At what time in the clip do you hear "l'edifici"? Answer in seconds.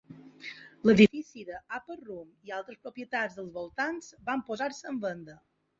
0.89-1.43